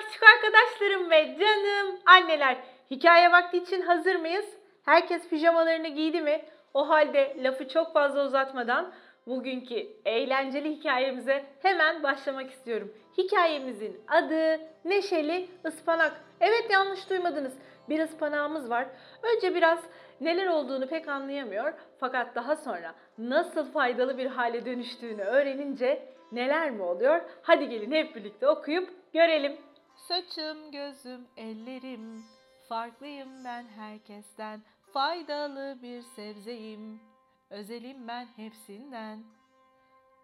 [0.00, 2.56] küçük arkadaşlarım ve canım anneler.
[2.90, 4.46] Hikaye vakti için hazır mıyız?
[4.84, 6.42] Herkes pijamalarını giydi mi?
[6.74, 8.92] O halde lafı çok fazla uzatmadan
[9.26, 12.94] bugünkü eğlenceli hikayemize hemen başlamak istiyorum.
[13.18, 16.12] Hikayemizin adı Neşeli Ispanak.
[16.40, 17.52] Evet yanlış duymadınız.
[17.88, 18.86] Bir ıspanağımız var.
[19.22, 19.78] Önce biraz
[20.20, 21.72] neler olduğunu pek anlayamıyor.
[22.00, 27.20] Fakat daha sonra nasıl faydalı bir hale dönüştüğünü öğrenince neler mi oluyor?
[27.42, 29.56] Hadi gelin hep birlikte okuyup görelim.
[30.08, 32.24] Saçım, gözüm, ellerim.
[32.68, 34.62] Farklıyım ben herkesten.
[34.92, 37.00] Faydalı bir sebzeyim.
[37.50, 39.24] Özelim ben hepsinden.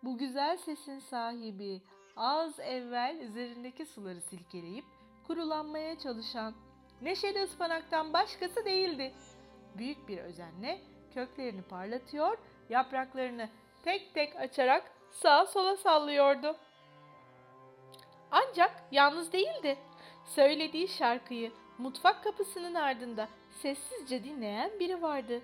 [0.02, 1.82] Bu güzel sesin sahibi
[2.16, 4.84] Az evvel üzerindeki suları silkeleyip
[5.26, 6.54] Kurulanmaya çalışan
[7.02, 9.14] Neşeli ıspanaktan başkası değildi.
[9.78, 10.80] Büyük bir özenle
[11.14, 12.38] köklerini parlatıyor
[12.68, 13.48] Yapraklarını
[13.82, 16.56] tek tek açarak sağa sola sallıyordu.
[18.30, 19.78] Ancak yalnız değildi.
[20.24, 23.28] Söylediği şarkıyı mutfak kapısının ardında
[23.62, 25.40] sessizce dinleyen biri vardı.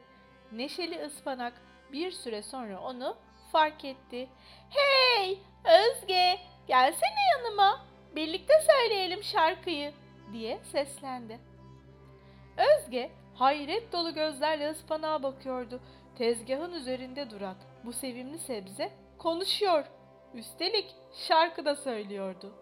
[0.53, 1.53] Neşeli ıspanak
[1.93, 3.17] bir süre sonra onu
[3.53, 4.29] fark etti.
[4.71, 9.93] Hey Özge gelsene yanıma birlikte söyleyelim şarkıyı
[10.33, 11.39] diye seslendi.
[12.57, 15.81] Özge hayret dolu gözlerle ıspanağa bakıyordu.
[16.19, 19.85] Tezgahın üzerinde duran bu sevimli sebze konuşuyor.
[20.35, 20.95] Üstelik
[21.29, 22.55] şarkı da söylüyordu.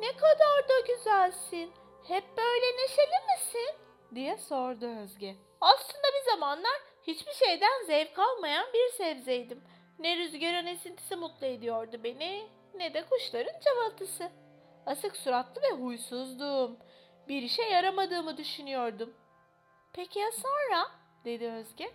[0.00, 1.72] Ne kadar da güzelsin.
[2.08, 3.74] Hep böyle neşeli misin?
[4.14, 5.34] diye sordu Özge.
[5.60, 9.64] Aslında bir zamanlar hiçbir şeyden zevk almayan bir sebzeydim.
[9.98, 14.30] Ne rüzgarın esintisi mutlu ediyordu beni ne de kuşların cıvıltısı.
[14.86, 16.78] Asık suratlı ve huysuzdum.
[17.28, 19.14] Bir işe yaramadığımı düşünüyordum.
[19.92, 20.86] Peki ya sonra?
[21.24, 21.90] dedi Özge.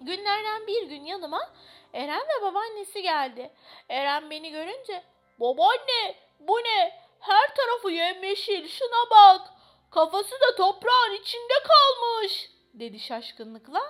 [0.00, 1.50] Günlerden bir gün yanıma
[1.92, 3.50] Eren ve babaannesi geldi.
[3.88, 5.02] Eren beni görünce
[5.40, 7.00] babaanne bu ne?
[7.20, 9.52] Her tarafı yemyeşil şuna bak.
[9.90, 13.80] Kafası da toprağın içinde kalmış dedi şaşkınlıkla.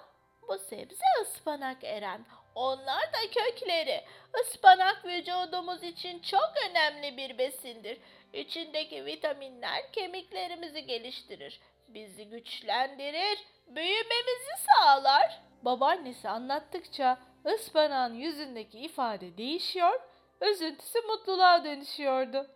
[0.49, 2.27] Bu sebze ıspanak Eren.
[2.55, 4.05] Onlar da kökleri.
[4.43, 7.99] Ispanak vücudumuz için çok önemli bir besindir.
[8.33, 11.61] İçindeki vitaminler kemiklerimizi geliştirir.
[11.89, 15.41] Bizi güçlendirir, büyümemizi sağlar.
[15.63, 20.01] Babaannesi anlattıkça ıspanağın yüzündeki ifade değişiyor,
[20.41, 22.47] üzüntüsü mutluluğa dönüşüyordu.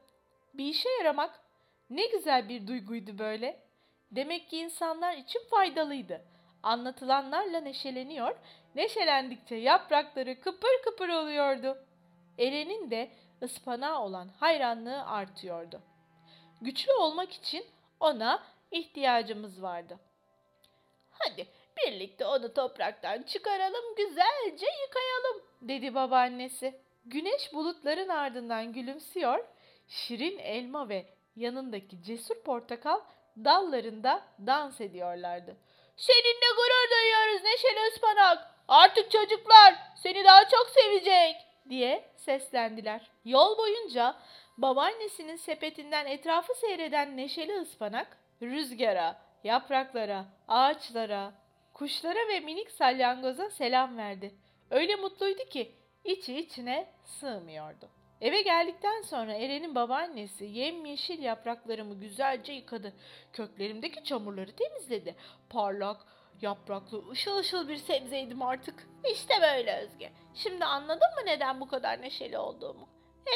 [0.54, 1.40] Bir işe yaramak
[1.90, 3.62] ne güzel bir duyguydu böyle.
[4.10, 6.24] Demek ki insanlar için faydalıydı.
[6.62, 8.36] Anlatılanlarla neşeleniyor,
[8.74, 11.86] neşelendikçe yaprakları kıpır kıpır oluyordu.
[12.38, 13.10] Eren'in de
[13.42, 15.82] ıspanağa olan hayranlığı artıyordu.
[16.60, 17.66] Güçlü olmak için
[18.00, 19.98] ona ihtiyacımız vardı.
[21.10, 26.80] Hadi birlikte onu topraktan çıkaralım, güzelce yıkayalım, dedi babaannesi.
[27.04, 29.44] Güneş bulutların ardından gülümsüyor,
[29.88, 33.00] şirin elma ve yanındaki cesur portakal
[33.36, 35.56] dallarında dans ediyorlardı.
[35.96, 38.38] Seninle gurur duyuyoruz Neşeli ıspanak.
[38.68, 41.36] Artık çocuklar seni daha çok sevecek
[41.68, 43.10] diye seslendiler.
[43.24, 44.16] Yol boyunca
[44.58, 51.32] babaannesinin sepetinden etrafı seyreden Neşeli ıspanak rüzgara, yapraklara, ağaçlara,
[51.74, 54.34] kuşlara ve minik salyangoza selam verdi.
[54.70, 55.72] Öyle mutluydu ki
[56.04, 57.88] içi içine sığmıyordu.
[58.20, 62.92] Eve geldikten sonra Eren'in babaannesi yemyeşil yapraklarımı güzelce yıkadı.
[63.32, 65.16] Köklerimdeki çamurları temizledi.
[65.50, 66.06] Parlak,
[66.42, 68.88] yapraklı, ışıl ışıl bir sebzeydim artık.
[69.12, 70.12] İşte böyle Özge.
[70.34, 72.88] Şimdi anladın mı neden bu kadar neşeli olduğumu?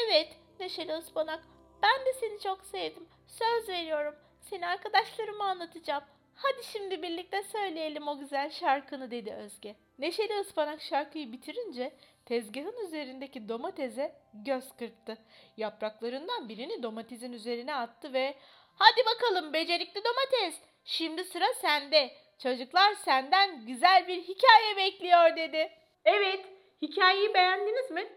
[0.05, 1.43] Evet, neşeli ıspanak.
[1.83, 3.07] Ben de seni çok sevdim.
[3.27, 4.15] Söz veriyorum.
[4.41, 6.03] Seni arkadaşlarıma anlatacağım.
[6.35, 9.75] Hadi şimdi birlikte söyleyelim o güzel şarkını dedi Özge.
[9.99, 11.93] Neşeli ıspanak şarkıyı bitirince
[12.27, 15.17] tezgahın üzerindeki domatese göz kırptı.
[15.57, 18.35] Yapraklarından birini domatesin üzerine attı ve
[18.79, 22.11] ''Hadi bakalım becerikli domates, şimdi sıra sende.
[22.43, 25.71] Çocuklar senden güzel bir hikaye bekliyor.'' dedi.
[26.05, 26.45] Evet,
[26.81, 28.07] hikayeyi beğendiniz mi?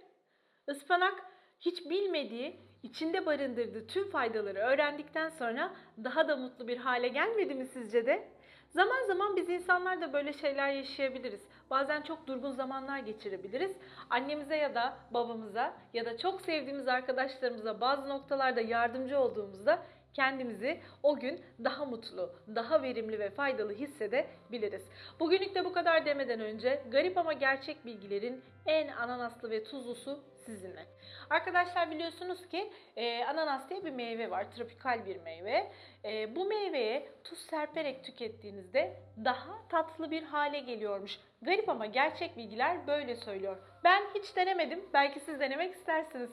[0.69, 1.25] Ispanak
[1.61, 7.67] hiç bilmediği, içinde barındırdığı tüm faydaları öğrendikten sonra daha da mutlu bir hale gelmedi mi
[7.67, 8.29] sizce de?
[8.71, 11.49] Zaman zaman biz insanlar da böyle şeyler yaşayabiliriz.
[11.71, 13.77] Bazen çok durgun zamanlar geçirebiliriz.
[14.11, 19.83] Annemize ya da babamıza ya da çok sevdiğimiz arkadaşlarımıza bazı noktalarda yardımcı olduğumuzda
[20.15, 24.89] kendimizi o gün daha mutlu, daha verimli ve faydalı hissedebiliriz.
[25.21, 30.87] Bugünlük de bu kadar demeden önce garip ama gerçek bilgilerin en ananaslı ve tuzlusu sizinle.
[31.31, 35.73] Arkadaşlar biliyorsunuz ki e, ananas diye bir meyve var, tropikal bir meyve.
[36.05, 41.19] E, bu meyveye tuz serperek tükettiğinizde daha tatlı bir hale geliyormuş.
[41.43, 43.57] Garip ama gerçek bilgiler böyle söylüyor.
[43.85, 46.31] Ben hiç denemedim, belki siz denemek istersiniz.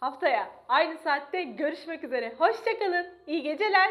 [0.00, 2.34] Haftaya aynı saatte görüşmek üzere.
[2.38, 3.06] Hoşçakalın.
[3.26, 3.90] İyi geceler.